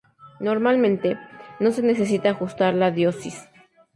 Normalmente, 0.39 1.15
no 1.59 1.69
se 1.71 1.83
necesita 1.83 2.29
ajustar 2.31 2.73
la 2.73 2.89
dosis. 2.89 3.47